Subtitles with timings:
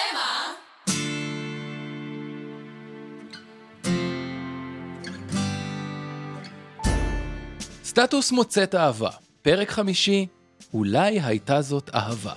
[0.00, 0.52] שמה?
[7.84, 9.10] סטטוס מוצאת אהבה,
[9.42, 10.26] פרק חמישי,
[10.74, 12.34] אולי הייתה זאת אהבה.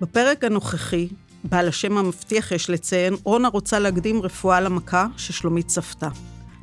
[0.00, 1.08] בפרק הנוכחי,
[1.44, 6.08] בעל השם המבטיח יש לציין, רונה רוצה להקדים רפואה למכה ששלומית צפתה.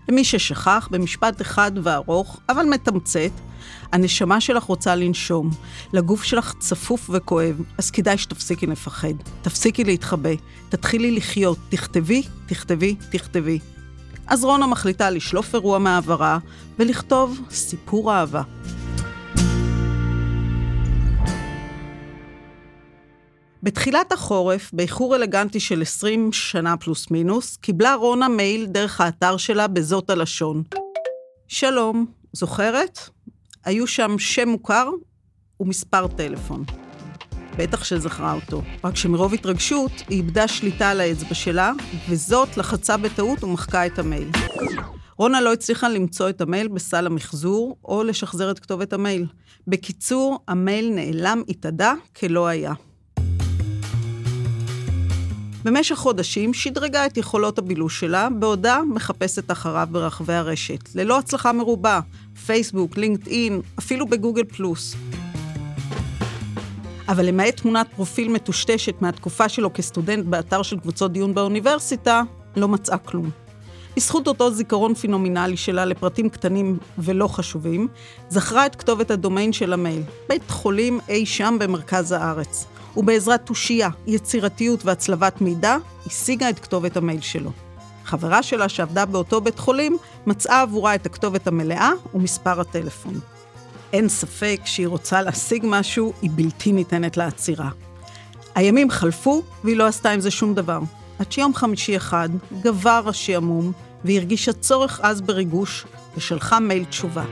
[0.09, 3.31] למי ששכח, במשפט אחד וארוך, אבל מתמצת,
[3.91, 5.49] הנשמה שלך רוצה לנשום,
[5.93, 9.13] לגוף שלך צפוף וכואב, אז כדאי שתפסיקי לפחד.
[9.41, 10.29] תפסיקי להתחבא,
[10.69, 13.59] תתחילי לחיות, תכתבי, תכתבי, תכתבי.
[14.27, 16.37] אז רונה מחליטה לשלוף אירוע מהעברה
[16.79, 18.41] ולכתוב סיפור אהבה.
[23.63, 29.67] בתחילת החורף, באיחור אלגנטי של 20 שנה פלוס מינוס, קיבלה רונה מייל דרך האתר שלה
[29.67, 30.63] בזאת הלשון.
[31.47, 33.09] שלום, זוכרת?
[33.65, 34.89] היו שם שם מוכר
[35.59, 36.63] ומספר טלפון.
[37.57, 41.71] בטח שזכרה אותו, רק שמרוב התרגשות היא איבדה שליטה על האצבע שלה,
[42.09, 44.29] וזאת לחצה בטעות ומחקה את המייל.
[45.17, 49.25] רונה לא הצליחה למצוא את המייל בסל המחזור, או לשחזר את כתובת המייל.
[49.67, 52.73] בקיצור, המייל נעלם התאדה כלא היה.
[55.63, 61.99] במשך חודשים שדרגה את יכולות הבילוש שלה, בעודה מחפשת אחריו ברחבי הרשת, ללא הצלחה מרובה,
[62.45, 64.95] פייסבוק, לינקדאין, אפילו בגוגל פלוס.
[67.07, 72.21] אבל למעט תמונת פרופיל מטושטשת מהתקופה שלו כסטודנט באתר של קבוצות דיון באוניברסיטה,
[72.55, 73.29] לא מצאה כלום.
[73.95, 77.87] בזכות אותו זיכרון פינומינלי שלה לפרטים קטנים ולא חשובים,
[78.29, 82.65] זכרה את כתובת הדומיין של המייל, בית חולים אי שם במרכז הארץ.
[82.97, 87.51] ובעזרת תושייה, יצירתיות והצלבת מידע, השיגה את כתובת המייל שלו.
[88.11, 93.19] חברה שלה שעבדה באותו בית חולים, מצאה עבורה את הכתובת המלאה ומספר הטלפון.
[93.93, 97.69] אין ספק שהיא רוצה להשיג משהו, היא בלתי ניתנת לעצירה.
[98.55, 100.79] הימים חלפו, והיא לא עשתה עם זה שום דבר.
[101.19, 102.29] עד שיום חמישי אחד
[102.61, 103.71] גבר השעמום,
[104.05, 105.85] והיא הרגישה צורך עז בריגוש,
[106.17, 107.25] ושלחה מייל תשובה.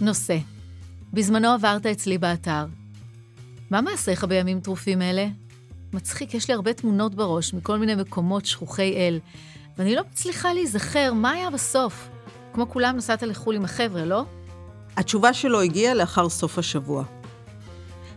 [0.00, 0.38] נושא
[1.12, 2.66] בזמנו עברת אצלי באתר.
[3.70, 5.43] מה מעשיך בימים טרופים אלה?
[5.94, 9.18] מצחיק, יש לי הרבה תמונות בראש מכל מיני מקומות שכוחי אל,
[9.78, 12.08] ואני לא מצליחה להיזכר מה היה בסוף.
[12.52, 14.24] כמו כולם נסעת לחו"ל עם החבר'ה, לא?
[14.96, 17.04] התשובה שלו הגיעה לאחר סוף השבוע.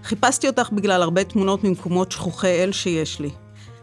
[0.03, 3.29] חיפשתי אותך בגלל הרבה תמונות ממקומות שכוחי אל שיש לי.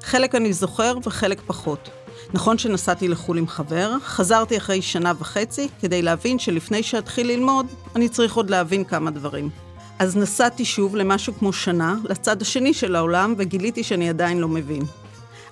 [0.03, 1.89] חלק אני זוכר וחלק פחות.
[2.35, 7.67] נכון שנסעתי לחו"ל עם חבר, חזרתי אחרי שנה וחצי כדי להבין שלפני שאתחיל ללמוד,
[7.97, 9.51] אני צריך עוד להבין כמה דברים.
[9.99, 14.83] אז נסעתי שוב למשהו כמו שנה, לצד השני של העולם, וגיליתי שאני עדיין לא מבין.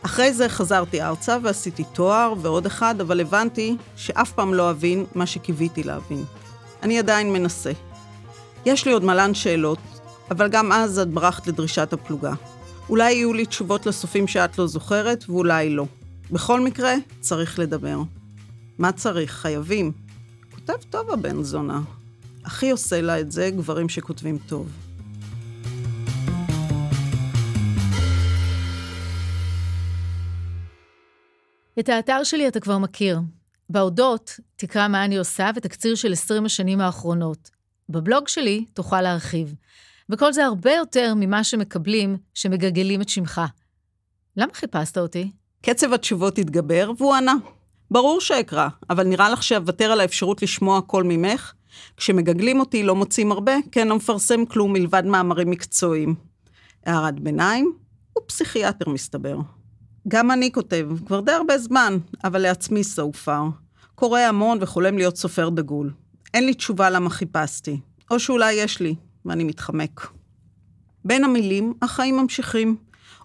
[0.02, 5.26] אחרי זה חזרתי ארצה ועשיתי תואר ועוד אחד, אבל הבנתי שאף פעם לא אבין מה
[5.26, 6.24] שקיוויתי להבין.
[6.82, 7.72] אני עדיין מנסה.
[8.66, 9.78] יש לי עוד מלן שאלות,
[10.30, 12.32] אבל גם אז את ברחת לדרישת הפלוגה.
[12.88, 15.86] אולי יהיו לי תשובות לסופים שאת לא זוכרת, ואולי לא.
[16.30, 17.98] בכל מקרה, צריך לדבר.
[18.78, 19.32] מה צריך?
[19.32, 19.92] חייבים.
[20.54, 21.80] כותב טוב הבן זונה.
[22.44, 24.68] הכי עושה לה את זה גברים שכותבים טוב.
[31.78, 33.20] את האתר שלי אתה כבר מכיר.
[33.70, 37.50] בהודות, תקרא מה אני עושה ותקציר של 20 השנים האחרונות.
[37.88, 39.54] בבלוג שלי תוכל להרחיב.
[40.10, 43.40] וכל זה הרבה יותר ממה שמקבלים שמגלגלים את שמך.
[44.36, 45.30] למה חיפשת אותי?
[45.62, 47.34] קצב התשובות התגבר, והוא ענה.
[47.90, 51.52] ברור שאקרא, אבל נראה לך שאוותר על האפשרות לשמוע הכל ממך?
[51.96, 56.14] כשמגגלים אותי לא מוצאים הרבה, כן לא מפרסם כלום מלבד מאמרים מקצועיים.
[56.86, 57.72] הערת ביניים,
[58.12, 59.38] הוא פסיכיאטר מסתבר.
[60.08, 63.42] גם אני כותב, כבר די הרבה זמן, אבל לעצמי סופר.
[63.94, 65.92] קורא המון וחולם להיות סופר דגול.
[66.34, 67.80] אין לי תשובה למה חיפשתי.
[68.10, 68.94] או שאולי יש לי,
[69.24, 70.06] ואני מתחמק.
[71.04, 72.76] בין המילים, החיים ממשיכים.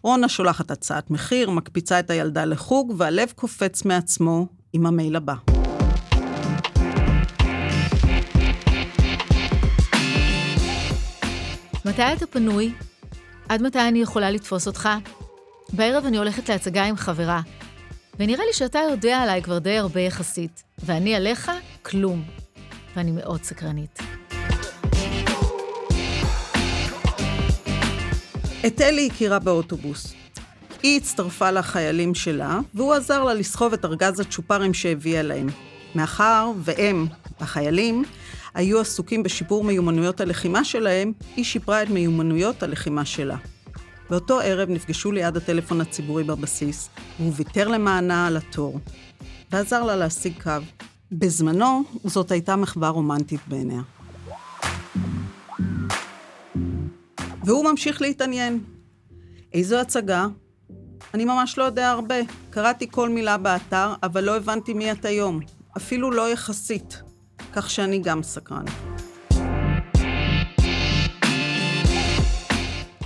[0.04, 5.57] רונה שולחת הצעת מחיר, מקפיצה את הילדה לחוג, והלב קופץ מעצמו עם המייל הבא.
[11.98, 12.74] מתי אתה פנוי?
[13.50, 14.90] עד מתי אני יכולה לתפוס אותך?
[15.74, 17.42] בערב אני הולכת להצגה עם חברה,
[18.20, 21.52] ונראה לי שאתה יודע עליי כבר די הרבה יחסית, ואני עליך,
[21.82, 22.24] כלום.
[22.96, 24.00] ואני מאוד סקרנית.
[28.68, 30.14] את אלי הכירה באוטובוס.
[30.84, 35.48] היא הצטרפה לחיילים שלה, והוא עזר לה לסחוב את ארגז הצ'ופרים שהביאה להם.
[35.96, 37.08] מאחר והם,
[37.40, 38.04] החיילים,
[38.58, 43.38] היו עסוקים בשיפור מיומנויות הלחימה שלהם, היא שיפרה את מיומנויות הלחימה שלה.
[44.10, 46.90] באותו ערב נפגשו ליד הטלפון הציבורי בבסיס,
[47.20, 48.80] והוא ויתר למענה על התור,
[49.52, 50.52] ועזר לה להשיג קו.
[51.12, 53.82] בזמנו, זאת הייתה מחווה רומנטית בעיניה.
[57.44, 58.60] והוא ממשיך להתעניין.
[59.54, 60.28] איזו הצגה?
[61.14, 62.16] אני ממש לא יודע הרבה.
[62.50, 65.40] קראתי כל מילה באתר, אבל לא הבנתי מי את היום.
[65.78, 67.07] אפילו לא יחסית.
[67.58, 68.66] כך שאני גם סקרן.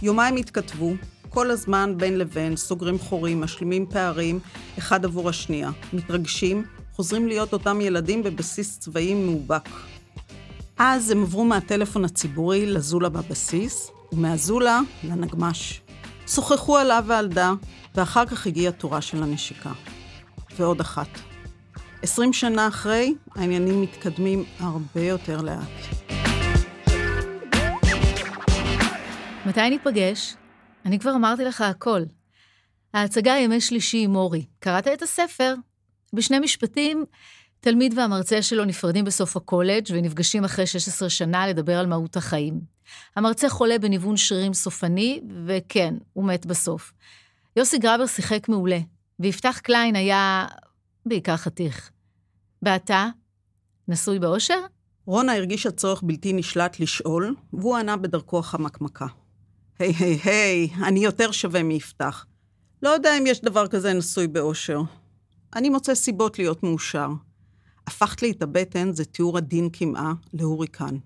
[0.01, 0.93] יומיים התכתבו,
[1.29, 4.39] כל הזמן בין לבין, סוגרים חורים, משלימים פערים,
[4.77, 5.69] אחד עבור השנייה.
[5.93, 9.69] מתרגשים, חוזרים להיות אותם ילדים בבסיס צבאי מאובק.
[10.77, 15.81] אז הם עברו מהטלפון הציבורי לזולה בבסיס, ומהזולה לנגמש.
[16.27, 17.53] שוחחו על אב ועלדה,
[17.95, 19.71] ואחר כך הגיעה תורה של הנשיקה.
[20.57, 21.30] ועוד אחת.
[22.03, 26.07] עשרים שנה אחרי, העניינים מתקדמים הרבה יותר לאט.
[29.45, 30.35] מתי ניפגש?
[30.85, 32.01] אני כבר אמרתי לך הכל.
[32.93, 34.45] ההצגה ימי שלישי עם אורי.
[34.59, 35.55] קראת את הספר?
[36.13, 37.05] בשני משפטים,
[37.59, 42.61] תלמיד והמרצה שלו נפרדים בסוף הקולג' ונפגשים אחרי 16 שנה לדבר על מהות החיים.
[43.15, 46.93] המרצה חולה בניוון שרירים סופני, וכן, הוא מת בסוף.
[47.55, 48.79] יוסי גרבר שיחק מעולה,
[49.19, 50.45] ויפתח קליין היה
[51.05, 51.91] בעיקר חתיך.
[52.61, 53.07] ואתה?
[53.87, 54.59] נשוי באושר?
[55.05, 59.05] רונה הרגישה צורך בלתי נשלט לשאול, והוא ענה בדרכו החמקמקה.
[59.79, 62.25] היי היי היי, אני יותר שווה מיפתח.
[62.83, 64.81] לא יודע אם יש דבר כזה נשוי באושר.
[65.55, 67.09] אני מוצא סיבות להיות מאושר.
[67.87, 70.97] הפכת לי את הבטן, זה תיאור עדין קמעה, להוריקן.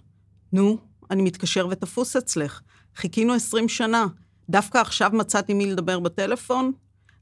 [0.53, 0.77] נו,
[1.12, 2.62] אני מתקשר ותפוס אצלך.
[2.95, 4.06] חיכינו עשרים שנה.
[4.50, 6.71] דווקא עכשיו מצאתי מי לדבר בטלפון?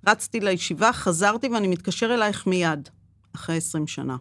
[0.07, 2.89] רצתי לישיבה, חזרתי ואני מתקשר אלייך מיד.
[3.35, 4.17] אחרי עשרים שנה.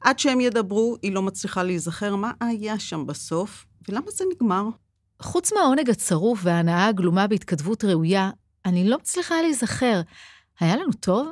[0.00, 4.68] עד שהם ידברו, היא לא מצליחה להיזכר מה היה שם בסוף, ולמה זה נגמר.
[5.22, 8.30] חוץ מהעונג הצרוף וההנאה הגלומה בהתכתבות ראויה,
[8.66, 10.00] אני לא מצליחה להיזכר.
[10.60, 11.28] היה לנו טוב?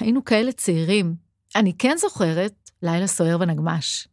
[0.00, 1.14] היינו כאלה צעירים.
[1.56, 4.08] אני כן זוכרת לילה סוער ונגמש.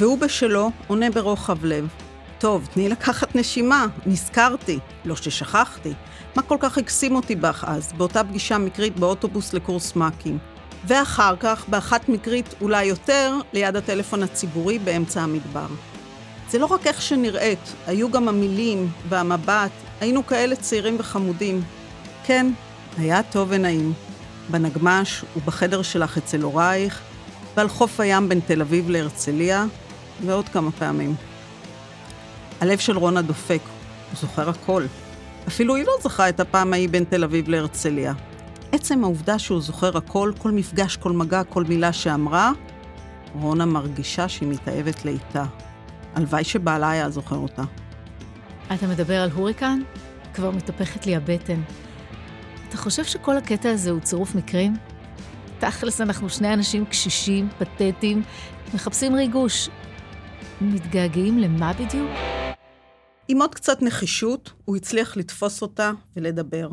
[0.00, 1.88] והוא בשלו עונה ברוחב לב.
[2.38, 4.78] טוב, תני לקחת נשימה, נזכרתי.
[5.04, 5.92] לא ששכחתי.
[6.36, 10.38] מה כל כך הקסים אותי בך אז, באותה פגישה מקרית באוטובוס לקורס מ"כים?
[10.86, 15.66] ואחר כך, באחת מקרית אולי יותר, ליד הטלפון הציבורי באמצע המדבר.
[16.50, 19.70] זה לא רק איך שנראית, היו גם המילים והמבט,
[20.00, 21.62] היינו כאלה צעירים וחמודים.
[22.24, 22.52] כן,
[22.98, 23.92] היה טוב ונעים.
[24.50, 27.00] בנגמש ובחדר שלך אצל הורייך,
[27.56, 29.66] ועל חוף הים בין תל אביב להרצליה,
[30.26, 31.14] ועוד כמה פעמים.
[32.60, 33.60] הלב של רונה דופק,
[34.10, 34.84] הוא זוכר הכל.
[35.48, 38.12] אפילו היא לא זכרה את הפעם ההיא בין תל אביב להרצליה.
[38.72, 42.52] עצם העובדה שהוא זוכר הכל, כל מפגש, כל מגע, כל מילה שאמרה,
[43.34, 45.44] רונה מרגישה שהיא מתאהבת לאיתה.
[46.14, 47.62] הלוואי שבעלה היה זוכר אותה.
[48.74, 49.80] אתה מדבר על הוריקן?
[50.34, 51.60] כבר מתהפכת לי הבטן.
[52.68, 54.76] אתה חושב שכל הקטע הזה הוא צירוף מקרים?
[55.58, 58.22] תכלס, אנחנו שני אנשים קשישים, פתטיים,
[58.74, 59.68] מחפשים ריגוש.
[60.60, 62.10] מתגעגעים למה בדיוק?
[63.28, 66.68] עם עוד קצת נחישות, הוא הצליח לתפוס אותה ולדבר.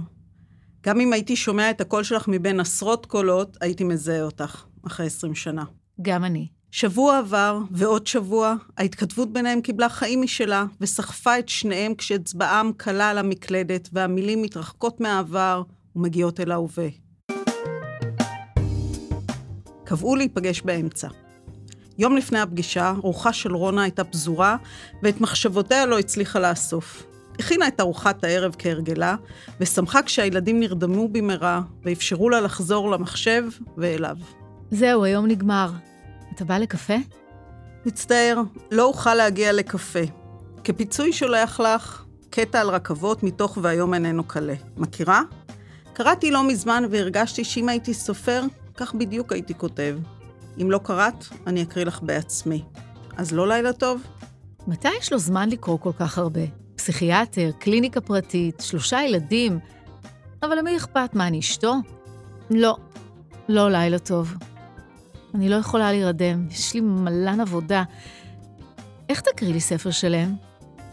[0.81, 5.35] גם אם הייתי שומע את הקול שלך מבין עשרות קולות, הייתי מזהה אותך, אחרי עשרים
[5.35, 5.63] שנה.
[6.01, 6.47] גם אני.
[6.71, 13.17] שבוע עבר, ועוד שבוע, ההתכתבות ביניהם קיבלה חיים משלה, וסחפה את שניהם כשאצבעם קלה על
[13.17, 15.63] המקלדת, והמילים מתרחקות מהעבר
[15.95, 16.87] ומגיעות אל ההווה.
[19.83, 21.07] קבעו להיפגש באמצע.
[21.97, 24.57] יום לפני הפגישה, רוחה של רונה הייתה פזורה,
[25.03, 27.03] ואת מחשבותיה לא הצליחה לאסוף.
[27.39, 29.15] הכינה את ארוחת הערב כהרגלה,
[29.59, 33.43] ושמחה כשהילדים נרדמו במהרה, ואפשרו לה לחזור למחשב
[33.77, 34.17] ואליו.
[34.71, 35.71] זהו, היום נגמר.
[36.35, 36.93] אתה בא לקפה?
[37.85, 39.99] מצטער, לא אוכל להגיע לקפה.
[40.63, 44.55] כפיצוי שולח לך קטע על רכבות מתוך והיום איננו קלה.
[44.77, 45.21] מכירה?
[45.93, 48.43] קראתי לא מזמן והרגשתי שאם הייתי סופר,
[48.75, 49.97] כך בדיוק הייתי כותב.
[50.61, 52.63] אם לא קראת, אני אקריא לך בעצמי.
[53.17, 54.03] אז לא לילה טוב?
[54.67, 56.41] מתי יש לו זמן לקרוא כל כך הרבה?
[56.75, 59.59] פסיכיאטר, קליניקה פרטית, שלושה ילדים.
[60.43, 61.09] אבל למי אכפת?
[61.13, 61.73] מה, אני אשתו?
[62.49, 62.77] לא,
[63.49, 64.33] לא לילה טוב.
[65.35, 67.83] אני לא יכולה להירדם, יש לי מלן עבודה.
[69.09, 70.35] איך תקריא לי ספר שלם?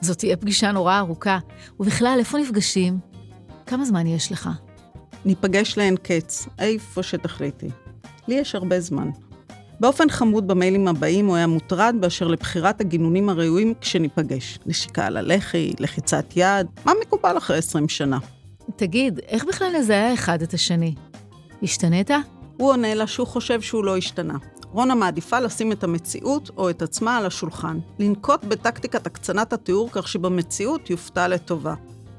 [0.01, 1.39] זאת תהיה פגישה נורא ארוכה.
[1.81, 2.99] ובכלל, איפה נפגשים?
[3.67, 4.51] כמה זמן יש לך?
[5.25, 7.69] ניפגש לאין קץ, איפה שתחליטי.
[8.29, 9.11] לי יש הרבה זמן.
[9.81, 14.59] באופן חמוד במיילים הבאים הוא היה מוטרד באשר לבחירת הגינונים הראויים כשניפגש.
[14.67, 18.19] נשיקה על הלחי, לחיצת יד, מה מקובל אחרי 20 שנה?
[18.77, 20.95] תגיד, איך בכלל נזהה אחד את השני?
[21.63, 22.11] השתנית?
[22.57, 24.35] הוא עונה לה שהוא חושב שהוא לא השתנה.
[24.73, 27.79] רונה מעדיפה לשים את המציאות או את עצמה על השולחן.
[27.99, 31.75] לנקוט בטקטיקת הקצנת התיאור כך שבמציאות יופתע לטובה.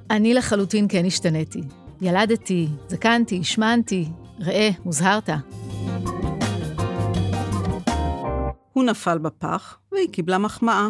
[0.09, 1.61] אני לחלוטין כן השתניתי.
[2.01, 4.05] ילדתי, זקנתי, השמנתי.
[4.39, 5.29] ראה, הוזהרת.
[8.75, 10.89] הוא נפל בפח, והיא קיבלה מחמאה.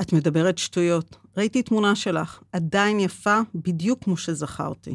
[0.00, 1.16] את מדברת שטויות.
[1.36, 4.94] ראיתי תמונה שלך, עדיין יפה, בדיוק כמו שזכרתי.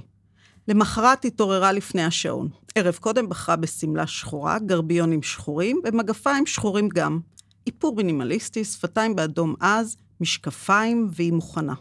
[0.68, 2.50] למחרת התעוררה לפני השעון.
[2.76, 7.20] ערב קודם בחרה בשמלה שחורה, גרביונים שחורים ומגפיים שחורים גם.
[7.68, 11.74] איפור מינימליסטי, שפתיים באדום עז, משקפיים, והיא מוכנה.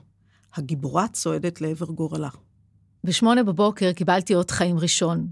[0.54, 2.30] הגיבורה צועדת לעבר גורלה.
[3.04, 5.28] בשמונה בבוקר קיבלתי אות חיים ראשון.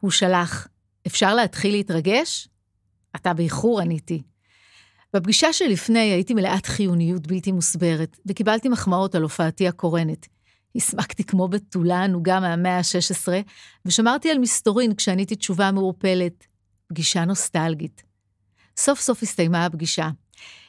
[0.00, 0.68] הוא שלח,
[1.06, 2.48] אפשר להתחיל להתרגש?
[3.16, 4.22] אתה באיחור, עניתי.
[5.14, 10.26] בפגישה שלפני הייתי מלאת חיוניות בלתי מוסברת, וקיבלתי מחמאות על הופעתי הקורנת.
[10.76, 13.28] הסמקתי כמו בתולה ענוגה מהמאה ה-16,
[13.84, 16.46] ושמרתי על מסתורין כשעניתי תשובה מעורפלת.
[16.86, 18.02] פגישה נוסטלגית.
[18.76, 20.10] סוף סוף הסתיימה הפגישה.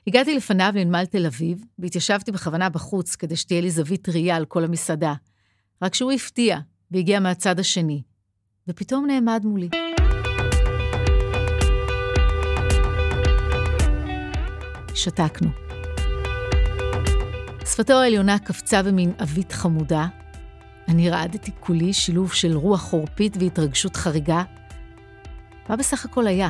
[0.08, 4.64] הגעתי לפניו לנמל תל אביב, והתיישבתי בכוונה בחוץ כדי שתהיה לי זווית ראייה על כל
[4.64, 5.14] המסעדה.
[5.82, 6.58] רק שהוא הפתיע,
[6.92, 8.02] והגיע מהצד השני,
[8.68, 9.70] ופתאום נעמד מולי.
[14.96, 15.50] שתקנו.
[17.66, 20.08] שפתו העליונה קפצה במין עווית חמודה.
[20.88, 24.44] אני רעדתי כולי שילוב של רוח חורפית והתרגשות חריגה.
[25.70, 26.50] מה בסך הכל היה?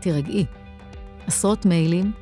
[0.00, 0.44] תירגעי.
[1.26, 2.12] עשרות מיילים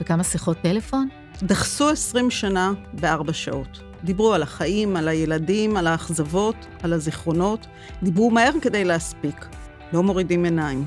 [0.00, 1.08] וכמה שיחות טלפון?
[1.42, 3.82] דחסו עשרים שנה בארבע שעות.
[4.04, 7.66] דיברו על החיים, על הילדים, על האכזבות, על הזיכרונות.
[8.02, 9.46] דיברו מהר כדי להספיק.
[9.92, 10.86] לא מורידים עיניים.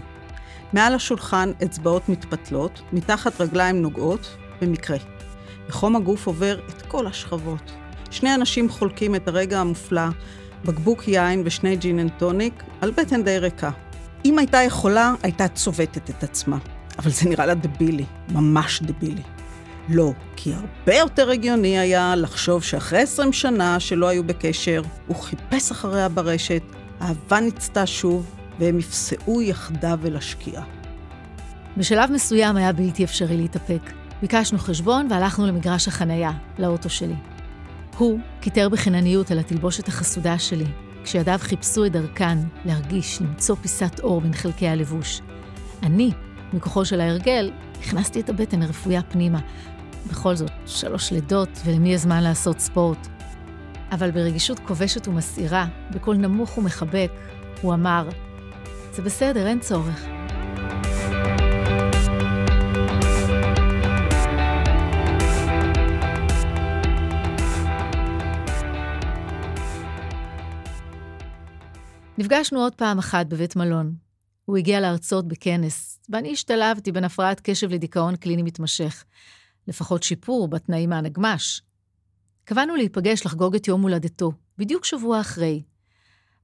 [0.73, 4.97] מעל השולחן אצבעות מתפתלות, מתחת רגליים נוגעות, במקרה.
[5.69, 7.71] וחום הגוף עובר את כל השכבות.
[8.11, 10.07] שני אנשים חולקים את הרגע המופלא,
[10.65, 13.71] בקבוק יין ושני gin and tonic, על בטן די ריקה.
[14.25, 16.57] אם הייתה יכולה, הייתה צובטת את עצמה.
[16.99, 19.21] אבל זה נראה לה דבילי, ממש דבילי.
[19.89, 25.71] לא, כי הרבה יותר הגיוני היה לחשוב שאחרי 20 שנה שלא היו בקשר, הוא חיפש
[25.71, 26.61] אחריה ברשת,
[27.01, 30.63] אהבה ניצתה שוב, והם יפסעו יחדיו אל השקיעה.
[31.77, 33.81] בשלב מסוים היה בלתי אפשרי להתאפק.
[34.21, 37.15] ביקשנו חשבון והלכנו למגרש החנייה, לאוטו שלי.
[37.97, 40.65] הוא קיטר בחינניות על התלבושת החסודה שלי,
[41.03, 45.21] כשידיו חיפשו את דרכן להרגיש, למצוא פיסת אור בין חלקי הלבוש.
[45.83, 46.11] אני,
[46.53, 47.51] מכוחו של ההרגל,
[47.81, 49.39] הכנסתי את הבטן הרפויה פנימה.
[50.09, 53.07] בכל זאת, שלוש לידות, ולמי יש זמן לעשות ספורט?
[53.91, 57.11] אבל ברגישות כובשת ומסעירה, בקול נמוך ומחבק,
[57.61, 58.09] הוא אמר,
[58.93, 60.05] זה בסדר, אין צורך.
[72.17, 73.95] נפגשנו עוד פעם אחת בבית מלון.
[74.45, 79.03] הוא הגיע להרצות בכנס, ואני השתלבתי בין הפרעת קשב לדיכאון קליני מתמשך.
[79.67, 81.61] לפחות שיפור בתנאים מהנגמש.
[82.43, 85.63] קבענו להיפגש לחגוג את יום הולדתו, בדיוק שבוע אחרי.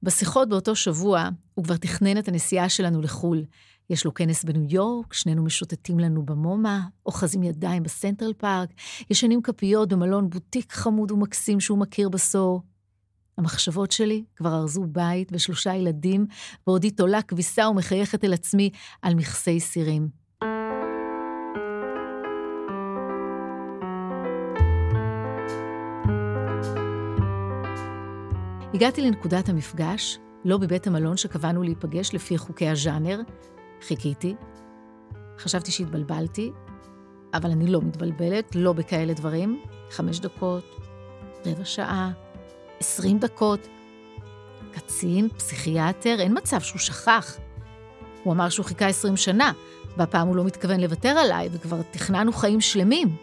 [0.02, 3.44] בשיחות באותו שבוע, הוא כבר תכנן את הנסיעה שלנו לחו"ל.
[3.90, 8.70] יש לו כנס בניו יורק, שנינו משוטטים לנו במומה, אוחזים ידיים בסנטרל פארק,
[9.10, 12.62] ישנים כפיות במלון בוטיק חמוד ומקסים שהוא מכיר בסור.
[13.38, 16.26] המחשבות שלי כבר ארזו בית ושלושה ילדים,
[16.66, 18.70] בעודי תולה כביסה ומחייכת אל עצמי
[19.02, 20.08] על מכסי סירים.
[28.74, 33.20] הגעתי לנקודת המפגש, לא בבית המלון שקבענו להיפגש לפי חוקי הז'אנר.
[33.86, 34.34] חיכיתי.
[35.38, 36.52] חשבתי שהתבלבלתי,
[37.34, 39.62] אבל אני לא מתבלבלת, לא בכאלה דברים.
[39.90, 40.64] חמש דקות,
[41.46, 42.10] רבע שעה,
[42.80, 43.68] עשרים דקות.
[44.72, 47.36] קצין, פסיכיאטר, אין מצב שהוא שכח.
[48.24, 49.52] הוא אמר שהוא חיכה עשרים שנה,
[49.96, 53.16] והפעם הוא לא מתכוון לוותר עליי, וכבר תכננו חיים שלמים.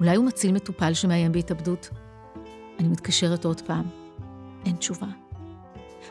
[0.00, 1.90] אולי הוא מציל מטופל שמאיים בהתאבדות?
[2.78, 3.84] אני מתקשרת עוד פעם.
[4.66, 5.23] אין תשובה.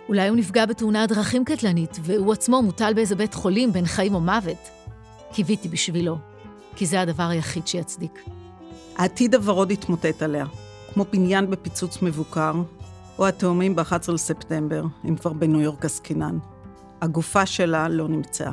[0.10, 4.19] אולי הוא נפגע בתאונת דרכים קטלנית, והוא עצמו מוטל באיזה בית חולים בין חיים או
[4.19, 4.69] מוות.
[5.33, 6.17] קיוויתי בשבילו,
[6.75, 8.24] כי זה הדבר היחיד שיצדיק.
[8.95, 10.45] העתיד הוורוד התמוטט עליה,
[10.93, 12.53] כמו בניין בפיצוץ מבוקר,
[13.19, 16.38] או התאומים ב-11 לספטמבר, אם כבר בניו יורק עסקינן.
[17.01, 18.51] הגופה שלה לא נמצאה.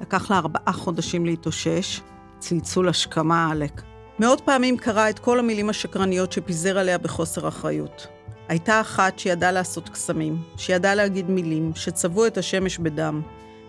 [0.00, 2.00] לקח לה ארבעה חודשים להתאושש,
[2.38, 3.82] צלצול השכמה עלק.
[4.18, 8.06] מאות פעמים קרא את כל המילים השקרניות שפיזר עליה בחוסר אחריות.
[8.48, 13.22] הייתה אחת שידעה לעשות קסמים, שידעה להגיד מילים, שצבעו את השמש בדם.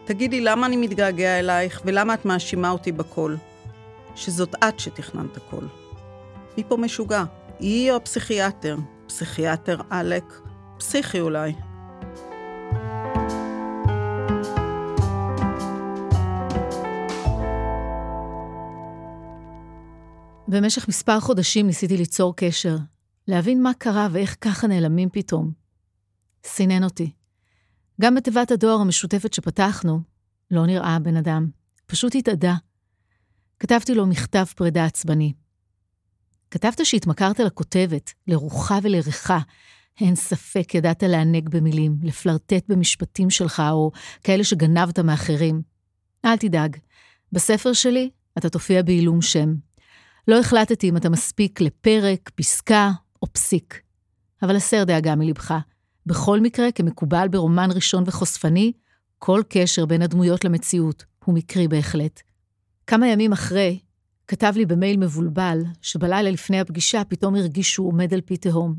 [0.05, 3.35] תגידי, למה אני מתגעגע אלייך, ולמה את מאשימה אותי בכל?
[4.15, 5.65] שזאת את שתכננת הכל.
[6.57, 7.23] מי פה משוגע?
[7.59, 8.77] היא או הפסיכיאטר?
[9.07, 10.23] פסיכיאטר עלק?
[10.77, 11.53] פסיכי אולי.
[20.47, 22.75] במשך מספר חודשים ניסיתי ליצור קשר,
[23.29, 25.51] להבין מה קרה ואיך ככה נעלמים פתאום.
[26.43, 27.11] סינן אותי.
[28.01, 29.99] גם בתיבת הדואר המשותפת שפתחנו,
[30.51, 31.49] לא נראה בן אדם.
[31.85, 32.55] פשוט התאדה.
[33.59, 35.33] כתבתי לו מכתב פרידה עצבני.
[36.51, 39.39] כתבת שהתמכרת לכותבת, לרוחה ולריחה.
[40.01, 43.91] אין ספק ידעת לענג במילים, לפלרטט במשפטים שלך, או
[44.23, 45.61] כאלה שגנבת מאחרים.
[46.25, 46.77] אל תדאג,
[47.31, 49.53] בספר שלי אתה תופיע בעילום שם.
[50.27, 53.81] לא החלטתי אם אתה מספיק לפרק, פסקה או פסיק.
[54.41, 55.53] אבל הסר דאגה מלבך.
[56.05, 58.71] בכל מקרה, כמקובל ברומן ראשון וחושפני,
[59.17, 62.21] כל קשר בין הדמויות למציאות הוא מקרי בהחלט.
[62.87, 63.79] כמה ימים אחרי,
[64.27, 68.75] כתב לי במייל מבולבל, שבלילה לפני הפגישה פתאום הרגיש שהוא עומד על פי תהום.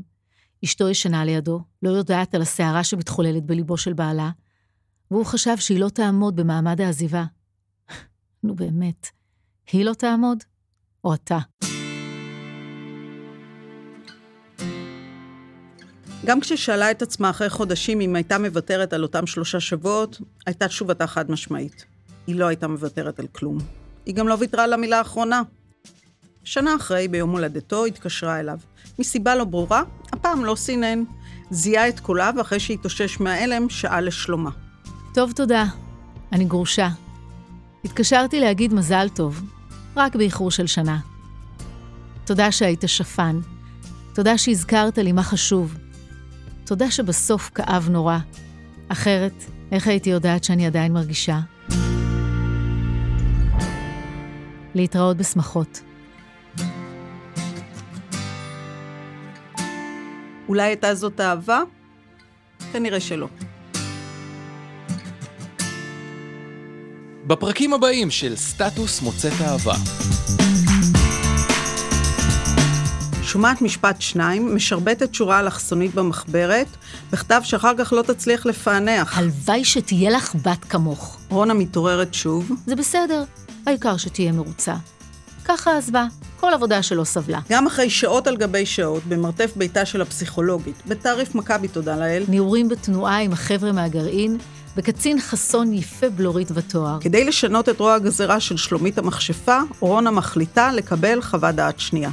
[0.63, 4.29] אשתו ישנה לידו, לא יודעת על הסערה שמתחוללת בליבו של בעלה,
[5.11, 7.25] והוא חשב שהיא לא תעמוד במעמד העזיבה.
[8.43, 9.07] נו באמת,
[9.71, 10.43] היא לא תעמוד?
[11.03, 11.39] או אתה?
[16.25, 21.07] גם כששאלה את עצמה אחרי חודשים אם הייתה מוותרת על אותם שלושה שבועות, הייתה תשובתה
[21.07, 21.85] חד משמעית.
[22.27, 23.57] היא לא הייתה מוותרת על כלום.
[24.05, 25.41] היא גם לא ויתרה על המילה האחרונה.
[26.43, 28.57] שנה אחרי, ביום הולדתו, התקשרה אליו.
[28.99, 31.03] מסיבה לא ברורה, הפעם לא סינן.
[31.51, 34.49] זיהה את קולה, ואחרי שהתאושש מההלם, שאל לשלומה.
[35.13, 35.65] טוב, תודה.
[36.31, 36.89] אני גרושה.
[37.85, 39.41] התקשרתי להגיד מזל טוב,
[39.95, 40.99] רק באיחור של שנה.
[42.25, 43.39] תודה שהיית שפן.
[44.13, 45.75] תודה שהזכרת לי מה חשוב.
[46.65, 48.17] תודה שבסוף כאב נורא.
[48.87, 51.39] אחרת, איך הייתי יודעת שאני עדיין מרגישה?
[54.75, 55.81] להתראות בשמחות.
[60.47, 61.61] אולי הייתה זאת אהבה?
[62.73, 63.27] כנראה שלא.
[67.27, 69.75] בפרקים הבאים של סטטוס מוצאת אהבה.
[73.31, 76.67] שומעת משפט שניים, משרבטת שורה אלכסונית במחברת,
[77.11, 79.17] בכתב שאחר כך לא תצליח לפענח.
[79.17, 81.17] הלוואי שתהיה לך בת כמוך.
[81.29, 82.51] רונה מתעוררת שוב.
[82.65, 83.23] זה בסדר,
[83.65, 84.75] העיקר שתהיה מרוצה.
[85.45, 86.05] ככה עזבה,
[86.39, 87.39] כל עבודה שלו סבלה.
[87.49, 92.69] גם אחרי שעות על גבי שעות, במרתף ביתה של הפסיכולוגית, בתעריף מכבי תודה לאל, נעורים
[92.69, 94.37] בתנועה עם החבר'ה מהגרעין,
[94.77, 96.97] וקצין חסון יפה בלורית ותואר.
[97.01, 102.09] כדי לשנות את רוע הגזירה של שלומית המכשפה, רונה מחליטה לקבל חוות דעת שנייה.